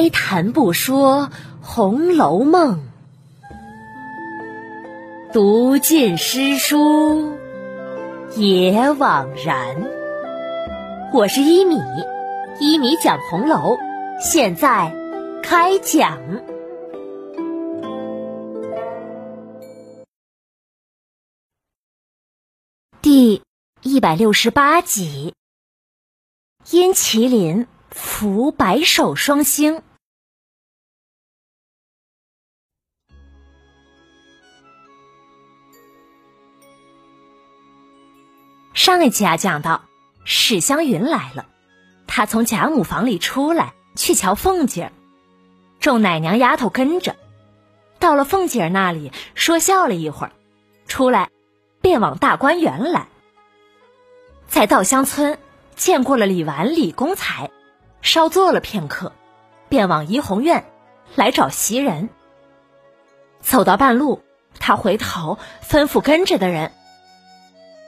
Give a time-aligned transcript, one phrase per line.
[0.00, 1.28] 开谈不说
[1.60, 2.80] 《红楼梦》，
[5.30, 7.36] 读尽诗书
[8.34, 9.76] 也枉然。
[11.12, 11.76] 我是一米，
[12.60, 13.76] 一米讲红楼，
[14.18, 14.90] 现在
[15.42, 16.18] 开讲
[23.02, 23.42] 第
[23.82, 25.34] 一百六十八集：
[26.70, 27.66] 因麒麟。
[27.92, 29.82] 扶白首双星。
[38.82, 39.82] 上一集啊，讲到
[40.24, 41.44] 史湘云来了，
[42.06, 44.92] 她从贾母房里出来，去瞧凤姐儿，
[45.80, 47.14] 众奶娘丫头跟着，
[47.98, 50.32] 到了凤姐儿那里，说笑了一会儿，
[50.86, 51.28] 出来，
[51.82, 53.08] 便往大观园来，
[54.48, 55.36] 在稻香村
[55.76, 57.50] 见过了李纨、李公才。
[58.00, 59.12] 稍坐了片刻，
[59.68, 60.64] 便往怡红院
[61.16, 62.08] 来找袭人。
[63.42, 64.22] 走到半路，
[64.58, 66.72] 他回头吩咐跟着的人：“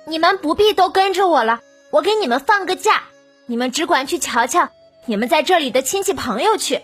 [0.06, 3.04] 你们不必都跟着我了，我给你们放个假，
[3.46, 4.68] 你们只管去瞧瞧
[5.06, 6.82] 你们在这里的亲戚朋友去，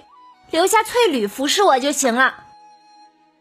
[0.50, 2.44] 留下翠缕服侍我就行了。”“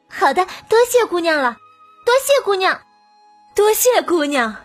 [0.09, 1.57] 好的，多谢姑娘了，
[2.05, 2.81] 多谢姑娘，
[3.55, 4.55] 多谢姑娘。”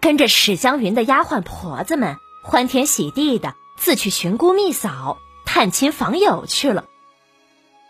[0.00, 2.16] 跟着史湘云的丫鬟婆子们。
[2.42, 6.86] 欢天喜地的自去寻姑觅嫂、探亲访友去了，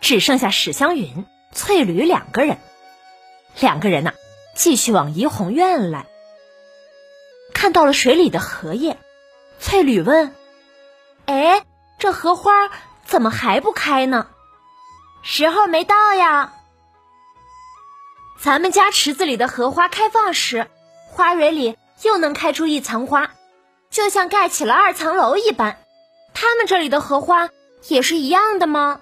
[0.01, 2.59] 只剩下史湘云、翠缕两个人。
[3.61, 4.13] 两个人呐，
[4.55, 6.07] 继续往怡红院来。
[7.55, 8.99] 看到了水里的荷叶，
[9.59, 10.35] 翠缕问
[11.27, 11.65] ：“哎，
[11.99, 12.53] 这荷花
[13.05, 14.29] 怎么还不开呢？
[15.23, 16.55] 时候没到呀。
[18.41, 20.69] 咱们家池子里的荷花开放时，
[21.11, 23.31] 花蕊里又能开出一层花。”
[23.91, 25.77] 就像盖起了二层楼一般，
[26.33, 27.49] 他们这里的荷花
[27.89, 29.01] 也是一样的吗？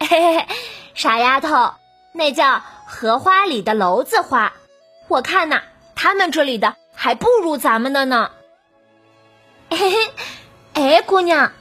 [0.00, 0.46] 嘿嘿嘿，
[0.94, 1.74] 傻丫头，
[2.12, 4.52] 那叫荷花里的楼子花。
[5.08, 5.62] 我看呐，
[5.94, 8.30] 他们这里的还不如咱们的呢。
[9.68, 10.10] 嘿嘿，
[10.74, 11.52] 哎，姑娘，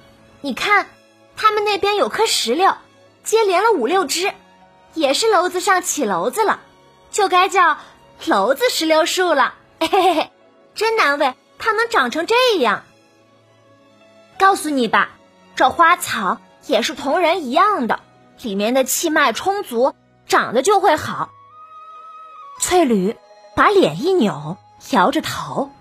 [0.42, 0.88] 你看，
[1.36, 2.76] 他们那边有棵石榴，
[3.24, 4.32] 接连了五六枝，
[4.94, 6.60] 也是楼子上起楼子了，
[7.10, 7.78] 就该叫
[8.26, 9.56] 楼子石榴树了。
[9.80, 10.32] 嘿嘿嘿，
[10.76, 11.34] 真难为。
[11.58, 12.84] 它能长成这样？
[14.38, 15.12] 告诉你吧，
[15.56, 18.02] 这花草也是同人一样的，
[18.42, 19.96] 里面的气脉充足，
[20.28, 21.30] 长得就会好。
[22.62, 23.16] 翠缕
[23.56, 24.58] 把脸一扭，
[24.92, 25.72] 摇着头：“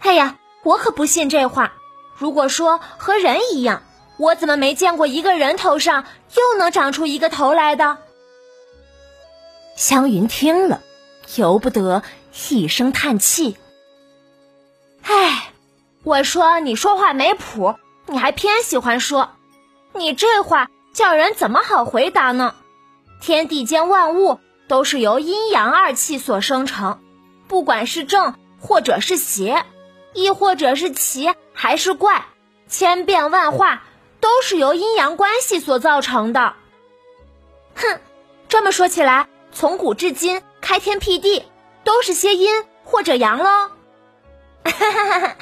[0.00, 1.72] 哎呀，我可不信这话。
[2.16, 3.82] 如果说和人一样，
[4.16, 6.04] 我怎么没见过一个人头上
[6.36, 7.98] 又能长出一个头来的？”
[9.76, 10.80] 湘云听了，
[11.36, 12.02] 由不得
[12.48, 13.56] 一声叹气。
[15.02, 15.52] 唉，
[16.02, 17.74] 我说你说话没谱，
[18.06, 19.30] 你还偏喜欢说，
[19.92, 22.54] 你这话叫人怎么好回答呢？
[23.20, 27.00] 天地间万物都是由阴阳二气所生成，
[27.48, 29.64] 不管是正或者是邪，
[30.12, 32.26] 亦或者是奇还是怪，
[32.68, 33.82] 千变万化
[34.20, 36.54] 都是由阴阳关系所造成的。
[37.74, 38.00] 哼，
[38.48, 41.44] 这么说起来，从古至今，开天辟地
[41.82, 43.70] 都是些阴或者阳喽。
[44.64, 45.36] 哈哈哈！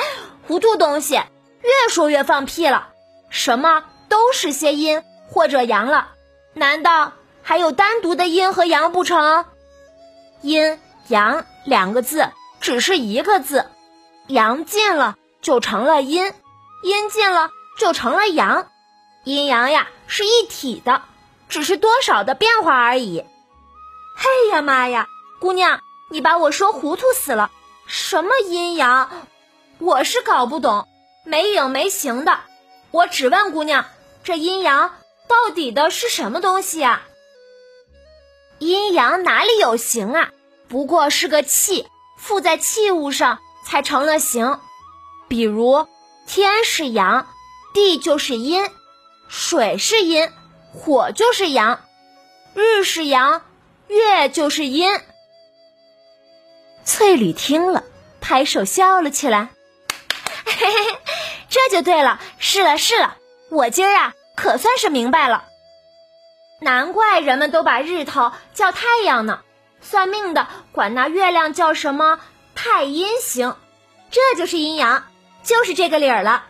[0.48, 2.88] 糊涂东西，越说越放屁了。
[3.30, 6.08] 什么都是些阴或者阳了？
[6.54, 9.44] 难道还有单独的阴和阳不成？
[10.40, 12.28] 阴阳两个字
[12.60, 13.66] 只是一个字，
[14.28, 16.32] 阳尽了就成了阴，
[16.82, 18.68] 阴尽了就成了阳。
[19.24, 21.02] 阴阳呀是一体的，
[21.48, 23.24] 只是多少的变化而已。
[24.16, 25.06] 嘿呀妈呀，
[25.40, 27.50] 姑娘，你把我说糊涂死了。
[27.86, 29.10] 什么阴阳，
[29.78, 30.86] 我是搞不懂，
[31.24, 32.40] 没影没形的。
[32.90, 33.84] 我只问姑娘，
[34.22, 34.94] 这阴阳
[35.28, 37.02] 到底的是什么东西啊？
[38.62, 40.30] 阴阳哪里有形啊？
[40.68, 44.60] 不过是个气，附在器物上才成了形。
[45.28, 45.88] 比如
[46.28, 47.26] 天是阳，
[47.74, 48.64] 地就是阴；
[49.28, 50.30] 水是阴，
[50.72, 51.80] 火就是阳；
[52.54, 53.42] 日是阳，
[53.88, 54.88] 月就是阴。
[56.84, 57.82] 翠缕听了，
[58.20, 59.48] 拍手笑了起来。
[60.44, 60.98] 嘿嘿嘿，
[61.48, 63.16] 这就对了，是了是了，
[63.50, 65.46] 我今儿啊可算是明白了。
[66.62, 69.40] 难怪人们都把日头叫太阳呢，
[69.80, 72.20] 算命的管那月亮叫什么
[72.54, 73.56] 太阴星，
[74.12, 75.04] 这就是阴阳，
[75.42, 76.44] 就是这个理儿了。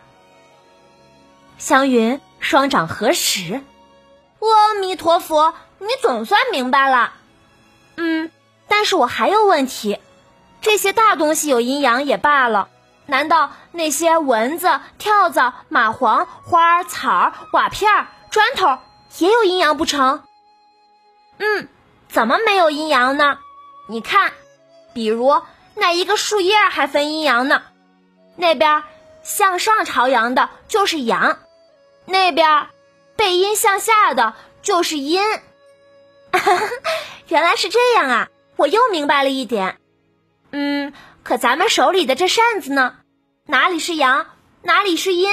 [1.57, 3.63] 湘云双掌合十，
[4.39, 7.13] 阿弥陀佛，你总算明白了。
[7.95, 8.29] 嗯，
[8.67, 9.99] 但是我还有问题。
[10.61, 12.69] 这些大东西有阴阳也罢了，
[13.07, 17.91] 难道那些蚊子、跳蚤、蚂蟥、花、草、瓦片、
[18.29, 18.77] 砖头
[19.19, 20.23] 也有阴阳不成？
[21.37, 21.67] 嗯，
[22.09, 23.39] 怎么没有阴阳呢？
[23.89, 24.33] 你看，
[24.93, 25.41] 比如
[25.75, 27.63] 那一个树叶还分阴阳呢。
[28.35, 28.83] 那边
[29.23, 31.39] 向上朝阳的就是阳，
[32.05, 32.67] 那边
[33.15, 35.21] 背阴向下的就是阴。
[37.27, 38.29] 原来是这样啊！
[38.55, 39.77] 我又明白了一点。
[40.51, 40.93] 嗯，
[41.23, 42.97] 可咱们手里的这扇子呢？
[43.45, 44.27] 哪里是阳，
[44.61, 45.29] 哪里是阴？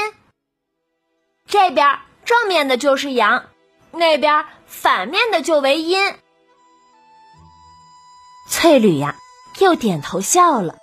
[1.46, 3.49] 这边正面的就是阳，
[3.92, 6.14] 那边反面的就为阴。
[8.48, 9.16] 翠缕呀，
[9.58, 10.76] 又点头笑了，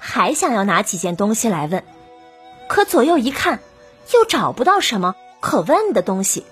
[0.00, 1.84] 还想要拿几件东西来问，
[2.68, 3.60] 可左右一看，
[4.12, 6.44] 又找不到什么可问的东西，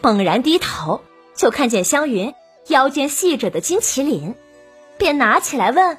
[0.00, 1.02] 猛然低头。
[1.36, 2.34] 就看见湘云
[2.66, 4.34] 腰间系着的金麒麟，
[4.98, 5.96] 便拿起来问：“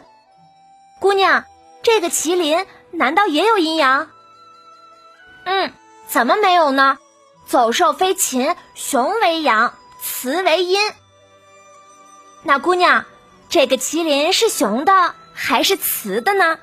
[1.01, 1.45] 姑娘，
[1.81, 4.11] 这个麒麟难道也有阴阳
[5.45, 5.73] ？”“嗯，
[6.07, 6.99] 怎么没有呢？
[7.51, 10.79] 走兽飞禽，雄为阳，雌为阴。
[12.43, 13.03] 那姑娘，
[13.49, 16.57] 这个麒麟是雄的还是雌的呢？”“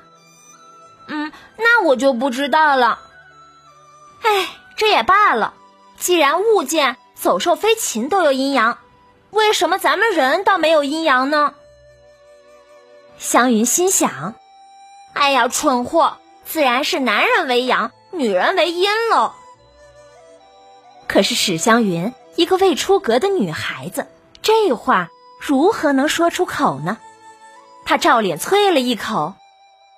[1.05, 2.97] 嗯，那我就不知道了。
[4.25, 4.47] ”“哎，
[4.77, 5.53] 这也罢了，
[5.99, 8.79] 既然物件……”走兽飞禽都有阴阳，
[9.29, 11.53] 为什么咱们人倒没有阴阳呢？
[13.19, 14.33] 湘云心想
[15.13, 19.33] ：“哎呀，蠢货，自然是男人为阳，女人为阴喽。”
[21.09, 24.07] 可是史湘云一个未出阁的女孩子，
[24.43, 25.09] 这话
[25.39, 26.99] 如何能说出口呢？
[27.83, 29.33] 她照脸啐了一口：“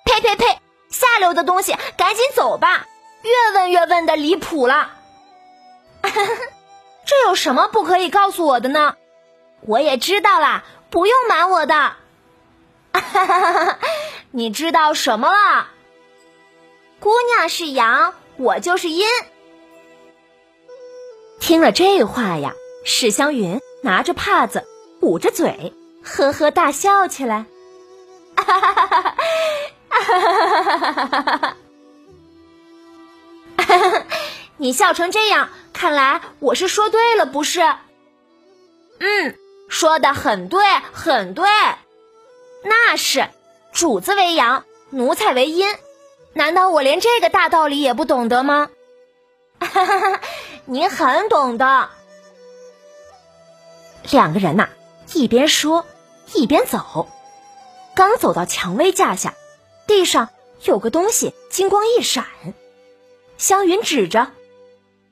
[0.06, 0.58] 呸呸呸！
[0.88, 2.86] 下流的东西，赶紧走吧！
[3.20, 4.92] 越问越问的离谱了。
[7.04, 8.96] ”这有什么不可以告诉我的呢？
[9.60, 11.92] 我也知道啦，不用瞒我的。
[14.32, 15.68] 你知道什么了？
[17.00, 19.06] 姑娘是阳，我就是阴。
[21.42, 22.54] 听了这话呀，
[22.84, 24.64] 史湘云拿着帕子
[25.00, 25.72] 捂着嘴，
[26.04, 27.46] 呵呵大笑起来。
[28.36, 29.16] 哈哈哈哈哈！
[29.88, 31.56] 哈哈哈哈
[33.56, 34.04] 哈！
[34.56, 37.60] 你笑成这样，看来我是说对了，不是？
[39.00, 39.36] 嗯，
[39.68, 41.44] 说的很对，很对。
[42.62, 43.28] 那是
[43.72, 45.66] 主子为阳，奴才为阴。
[46.34, 48.70] 难道我连这个大道理也不懂得吗？
[49.58, 50.20] 哈哈哈，
[50.64, 51.88] 您很懂的。
[54.10, 54.68] 两个人呐，
[55.12, 55.86] 一边说
[56.34, 57.08] 一边走。
[57.94, 59.34] 刚走到蔷薇架下，
[59.86, 60.30] 地上
[60.62, 62.26] 有个东西金光一闪，
[63.38, 64.30] 湘云指着。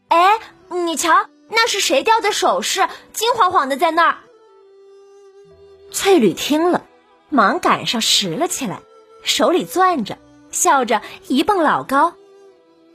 [0.08, 2.88] 哎，你瞧，那是谁掉的首饰？
[3.12, 4.18] 金晃晃的在那儿。
[5.92, 6.86] 翠缕听了，
[7.28, 8.80] 忙赶上拾了起来，
[9.22, 10.16] 手里攥着，
[10.50, 12.14] 笑着一蹦老高，哈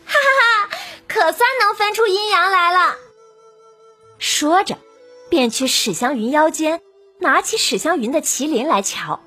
[0.05, 0.77] 哈哈！
[1.15, 2.97] 可算能分出阴阳来了。
[4.19, 4.77] 说着，
[5.29, 6.81] 便去史湘云腰间
[7.19, 9.21] 拿起史湘云的麒麟来瞧。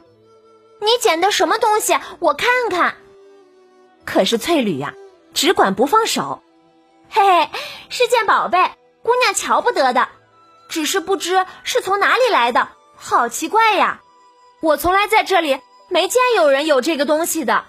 [0.82, 1.98] 你捡的什么东西？
[2.18, 2.96] 我看看。
[4.04, 4.92] 可是翠缕呀，
[5.32, 6.42] 只管不放手。
[7.08, 7.48] 嘿嘿，
[7.88, 8.70] 是件宝贝，
[9.02, 10.10] 姑娘瞧不得的，
[10.68, 14.02] 只是不知是从哪里来的，好奇怪呀！
[14.60, 15.58] 我从来在这里
[15.88, 17.64] 没见有人有这个东西的，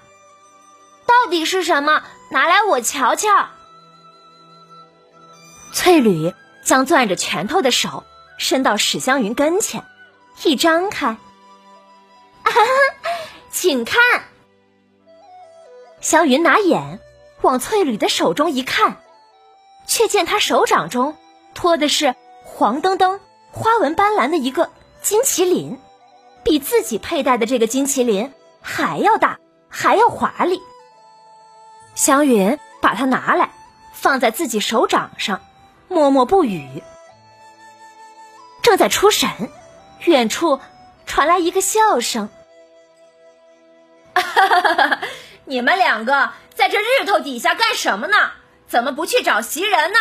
[1.05, 2.03] 到底是什么？
[2.31, 3.47] 拿来我瞧瞧。
[5.71, 6.33] 翠缕
[6.63, 8.03] 将攥着拳头的手
[8.37, 9.83] 伸到史湘云跟前，
[10.43, 11.17] 一张开，
[13.51, 13.99] 请看。
[16.01, 16.99] 湘云拿眼
[17.41, 18.97] 往翠缕的手中一看。
[19.87, 21.17] 却见他手掌中
[21.55, 23.19] 托的是黄澄澄、
[23.51, 24.69] 花纹斑斓的一个
[25.01, 25.79] 金麒麟，
[26.43, 30.61] 比自己佩戴的这个金麒麟还要大，还要华丽。
[31.95, 33.49] 湘云把它拿来，
[33.93, 35.41] 放在自己手掌上，
[35.89, 36.81] 默默不语。
[38.61, 39.29] 正在出神，
[40.05, 40.61] 远处
[41.05, 42.29] 传来一个笑声
[44.15, 45.01] ：“哈哈哈哈！
[45.45, 48.15] 你们两个在这日头底下干什么呢？”
[48.69, 49.97] 怎么不去找袭人呢？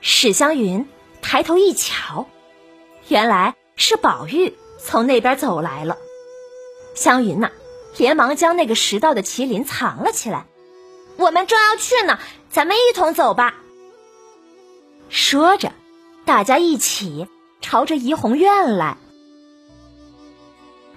[0.00, 0.88] 史湘云
[1.22, 2.26] 抬头一瞧，
[3.06, 5.96] 原来是宝玉从那边走来了。
[6.96, 7.52] 湘云呐，
[7.96, 10.46] 连忙将那个拾到的麒麟藏了起来。
[11.16, 12.18] 我们正要去呢，
[12.50, 13.54] 咱们一同走吧。
[15.08, 15.72] 说着，
[16.24, 17.28] 大家一起
[17.60, 18.96] 朝着怡红院来。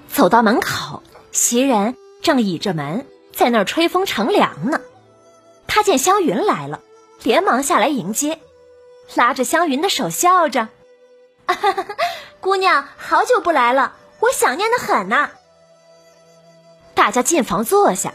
[0.07, 4.81] 走到门口，袭人正倚着门在那儿吹风乘凉呢。
[5.67, 6.81] 他见湘云来了，
[7.21, 8.39] 连忙下来迎接，
[9.13, 10.69] 拉着湘云的手，笑着
[12.41, 15.29] ：“姑娘好久不来了，我想念的很呐。”
[16.95, 18.13] 大家进房坐下，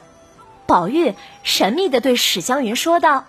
[0.66, 3.26] 宝玉神秘的对史湘云说道：“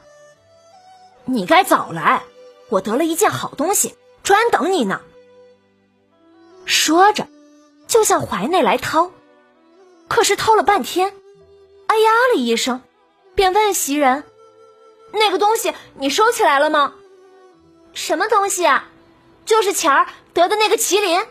[1.26, 2.24] 你该早来，
[2.74, 5.02] 我得了一件好东西，专等你呢。”
[6.66, 7.28] 说着，
[7.88, 9.12] 就向怀内来掏，
[10.08, 11.14] 可是掏了半天，
[11.88, 12.82] 哎呀了一声，
[13.36, 14.24] 便问袭人
[15.12, 16.94] ：“那个东西你收起来了吗
[17.94, 18.90] ？”“什么东西啊
[19.46, 21.26] ？”“就是前儿得的那个麒麟。”“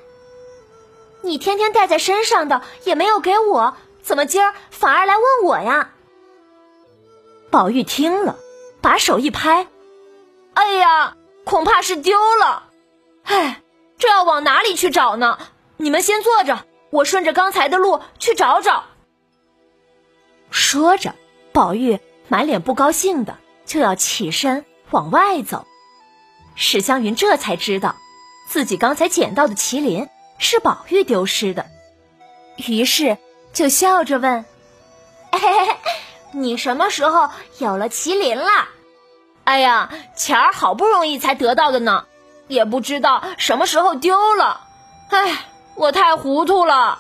[1.22, 5.92] 你天天带在身上的也没有给我，怎么今儿反而来问我呀？”
[7.50, 8.38] 宝玉听了，
[8.80, 9.66] 把手一拍
[10.54, 12.70] ：“哎呀，恐怕是丢了。
[13.25, 13.58] 哎。”
[13.99, 15.38] 这要往哪里去找呢？
[15.76, 18.87] 你们先坐着，我顺着刚才的路去找找。
[20.50, 21.14] 说着，
[21.52, 25.68] 宝玉满脸不高兴的就要起身往外走。
[26.56, 27.94] 史湘云这才知道，
[28.49, 31.66] 自己刚才捡到的麒麟是宝玉丢失的，
[32.56, 33.18] 于是
[33.52, 34.44] 就笑着问
[35.30, 35.76] ：“嘿嘿嘿，
[36.32, 38.50] 你什么时候有了麒麟了？
[39.44, 42.06] 哎呀，钱儿好不容易才得到的呢。”
[42.49, 44.61] 也不知道什么时候丢了，
[45.08, 46.99] 哎，我太糊涂了。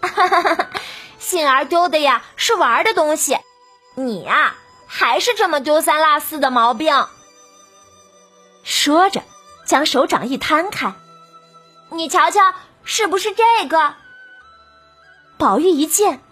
[0.00, 0.68] 哈哈哈！
[1.18, 3.36] 杏儿丢的呀是玩的东西，
[3.96, 4.54] 你呀
[4.86, 7.06] 还是这么丢三落四的毛病。
[8.62, 9.22] 说着，
[9.66, 10.94] 将手掌一摊开，
[11.90, 13.94] 你瞧瞧，是不是这个？
[15.36, 16.22] 宝玉一见，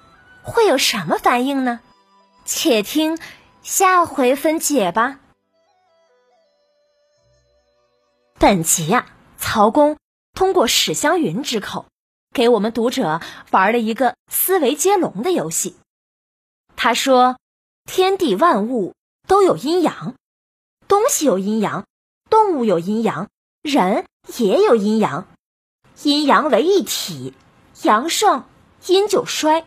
[0.42, 1.80] 会有什么反应呢？
[2.46, 3.18] 且听
[3.66, 5.18] 下回分解吧。
[8.38, 9.08] 本集呀，
[9.38, 9.98] 曹公
[10.34, 11.86] 通过史湘云之口，
[12.32, 13.20] 给我们读者
[13.50, 15.74] 玩了一个思维接龙的游戏。
[16.76, 17.40] 他说
[17.90, 18.94] ：“天地万物
[19.26, 20.14] 都有阴阳，
[20.86, 21.86] 东西有阴阳，
[22.30, 23.28] 动物有阴阳，
[23.62, 24.06] 人
[24.38, 25.26] 也有阴阳，
[26.04, 27.34] 阴阳为一体，
[27.82, 28.44] 阳盛
[28.86, 29.66] 阴就衰，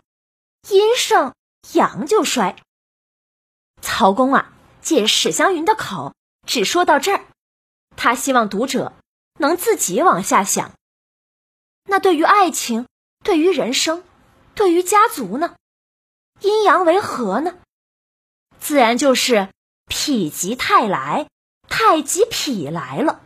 [0.70, 1.34] 阴盛
[1.74, 2.56] 阳就衰。”
[3.80, 6.14] 曹公啊，借史湘云的口，
[6.46, 7.24] 只说到这儿。
[7.96, 8.94] 他希望读者
[9.38, 10.72] 能自己往下想。
[11.84, 12.86] 那对于爱情，
[13.24, 14.04] 对于人生，
[14.54, 15.56] 对于家族呢？
[16.40, 17.58] 阴阳为何呢？
[18.58, 19.48] 自然就是
[19.88, 21.28] 否极泰来，
[21.68, 23.20] 泰极否来了。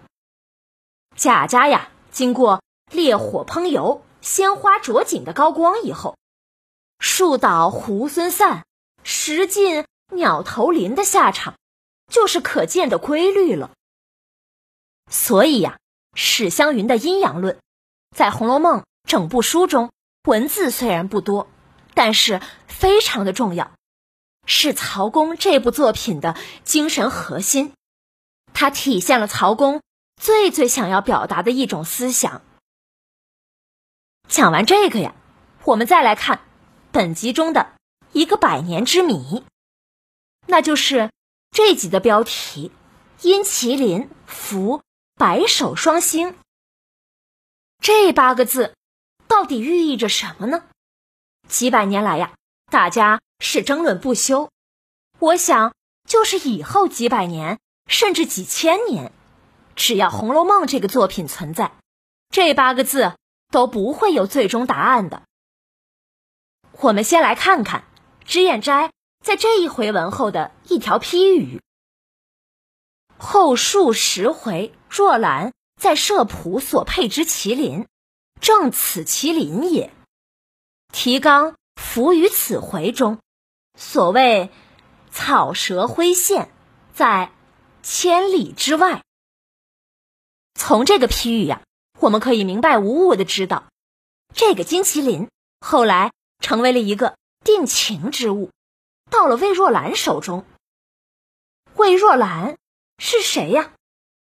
[1.17, 6.17] 贾家呀，经过烈火烹油、鲜花着锦的高光以后，
[6.99, 8.65] 树倒猢狲散，
[9.03, 11.55] 石尽鸟投林的下场，
[12.11, 13.71] 就是可见的规律了。
[15.11, 15.79] 所以呀，
[16.15, 17.59] 史湘云的阴阳论，
[18.17, 19.91] 在《红楼梦》整部书中，
[20.25, 21.49] 文字虽然不多，
[21.95, 23.73] 但是非常的重要，
[24.47, 27.73] 是曹公这部作品的精神核心。
[28.53, 29.83] 它体现了曹公
[30.21, 32.43] 最最想要表达的一种思想。
[34.29, 35.15] 讲完这个呀，
[35.65, 36.41] 我们再来看
[36.93, 37.75] 本集中的
[38.13, 39.45] 一个百年之谜，
[40.47, 41.11] 那就是
[41.51, 42.71] 这集的标题：
[43.23, 44.83] 因麒麟伏。
[45.17, 46.35] 白首双星，
[47.79, 48.75] 这八个字
[49.29, 50.65] 到底寓意着什么呢？
[51.49, 52.35] 几百年来呀，
[52.69, 54.51] 大家是争论不休。
[55.21, 55.73] 我想，
[56.09, 59.13] 就是以后几百年，甚至几千年，
[59.77, 61.71] 只要《红楼梦》这个作品存在，
[62.31, 63.15] 这八个字
[63.53, 65.23] 都不会有最终答案的。
[66.81, 67.85] 我们先来看看
[68.25, 68.91] 脂砚斋
[69.25, 71.63] 在这一回文后的一条批语。
[73.17, 77.87] 后数十回，若兰在射仆所配之麒麟，
[78.39, 79.91] 正此麒麟也。
[80.93, 83.19] 提纲伏于此回中，
[83.79, 84.51] 所谓
[85.11, 86.53] 草蛇灰线，
[86.93, 87.33] 在
[87.83, 89.03] 千里之外。
[90.55, 91.63] 从这个批语呀，
[91.99, 93.65] 我们可以明白无误的知道，
[94.35, 98.51] 这个金麒麟后来成为了一个定情之物，
[99.11, 100.45] 到了魏若兰手中。
[101.77, 102.57] 魏若兰。
[102.99, 103.73] 是谁呀？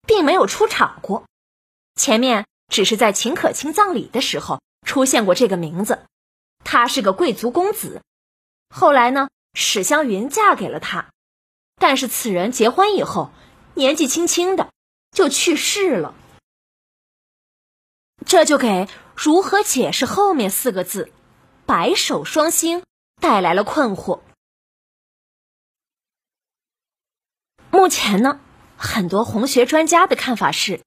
[0.06, 1.26] 并没有出场过，
[1.96, 6.06] 前面只是在秦可卿葬礼的时候出现过这个名字。
[6.66, 8.02] 他是个贵族公子，
[8.70, 11.10] 后来呢，史湘云嫁给了他，
[11.78, 13.32] 但是此人结婚以后
[13.76, 14.70] 年纪轻轻的
[15.12, 16.14] 就去世了，
[18.26, 21.14] 这就给如何解释后面四个字
[21.66, 22.84] “白首双星”
[23.22, 24.20] 带来了困惑。
[27.72, 28.40] 目前呢？
[28.78, 30.82] 很多红学专家的看法是，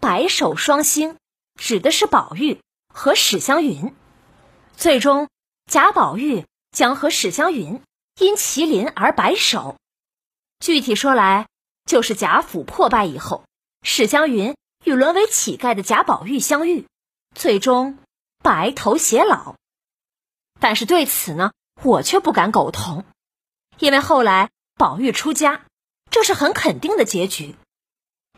[0.00, 1.16] 白首双星
[1.54, 2.60] 指的是宝玉
[2.92, 3.94] 和史湘云。
[4.76, 5.28] 最终，
[5.70, 7.80] 贾宝玉将和史湘云
[8.18, 9.76] 因麒麟而白首。
[10.58, 11.46] 具体说来，
[11.84, 13.44] 就是贾府破败以后，
[13.82, 16.86] 史湘云与沦为乞丐的贾宝玉相遇，
[17.34, 17.98] 最终
[18.42, 19.54] 白头偕老。
[20.60, 21.52] 但是对此呢，
[21.82, 23.04] 我却不敢苟同，
[23.78, 25.62] 因为后来宝玉出家，
[26.12, 27.56] 这是很肯定的结局。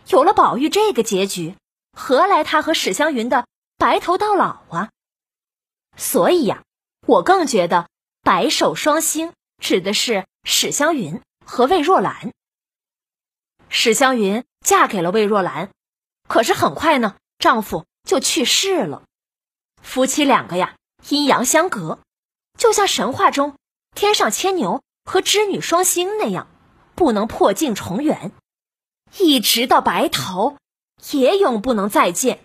[0.06, 1.56] 有了宝玉这个结局，
[1.92, 4.90] 何来他和史湘云的白头到老啊？
[5.96, 6.62] 所以呀，
[7.06, 7.88] 我更觉得
[8.22, 12.32] 白首双星指的是史湘云和魏若兰。
[13.68, 15.70] 史湘云嫁给了魏若兰，
[16.28, 19.02] 可是很快呢，丈夫就去世了。
[19.82, 20.76] 夫妻两个呀，
[21.08, 21.98] 阴阳相隔，
[22.56, 23.56] 就像神话中
[23.96, 26.46] 天上牵牛和织女双星那样，
[26.94, 28.32] 不能破镜重圆，
[29.18, 30.56] 一直到白头，
[31.12, 32.40] 也永不能再见。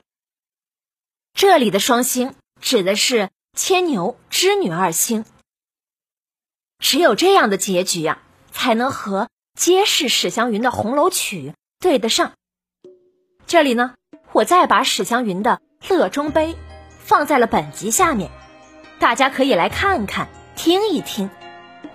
[1.33, 5.25] 这里的双星指的是牵牛、织女二星。
[6.79, 12.33] 只有这样的结局呀，才能和揭示史湘云的《红楼曲》对得上。
[13.47, 13.95] 这里呢，
[14.31, 15.61] 我再把史湘云的
[15.93, 16.53] 《乐中悲》。
[16.99, 18.29] 放在了本集下面，
[18.99, 21.31] 大家可以来看看、听一听，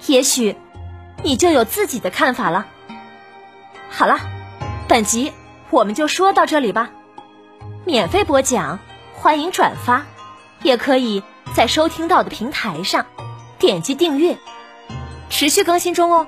[0.09, 0.57] 也许
[1.25, 2.67] 你就有自己的看法了。
[3.89, 4.19] 好了，
[4.87, 5.33] 本集
[5.71, 6.91] 我们就说到这里吧。
[7.87, 8.79] 免费播讲，
[9.15, 10.05] 欢迎转发，
[10.63, 11.23] 也可以
[11.55, 13.07] 在收听到的平台上
[13.59, 14.37] 点击订阅，
[15.31, 16.27] 持续更新中哦。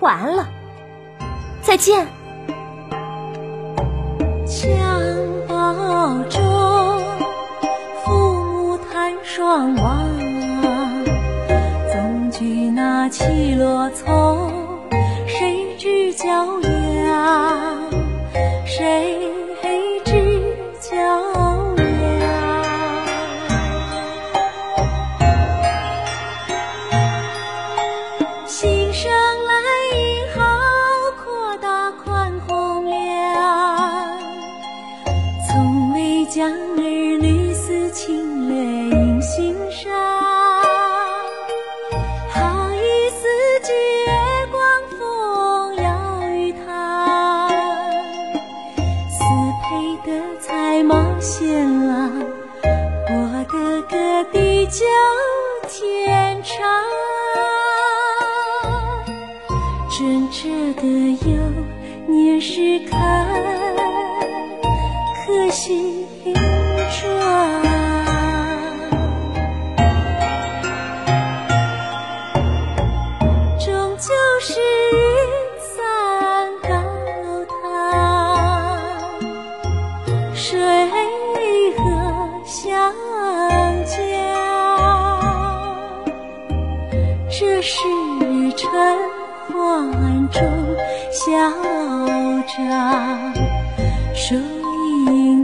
[0.00, 0.46] 完了，
[1.62, 2.06] 再见。
[4.46, 4.68] 襁
[5.48, 6.42] 褓中。
[8.04, 10.01] 父母叹双亡，
[13.08, 14.21] 起落从，
[49.62, 52.10] 配得才貌贤啊，
[52.64, 54.84] 我的歌地久
[55.68, 56.52] 天长。
[59.90, 60.82] 真挚的
[61.30, 61.36] 幼
[62.08, 63.26] 年时坎，
[65.26, 66.01] 可惜。
[87.34, 87.78] 这是
[88.58, 88.70] 晨
[89.48, 90.42] 昏中
[91.10, 91.32] 消
[92.46, 93.34] 长，
[94.14, 94.36] 收
[95.10, 95.41] 银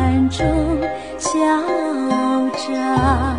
[0.00, 0.46] 暗中
[1.18, 1.38] 嚣
[2.66, 3.38] 张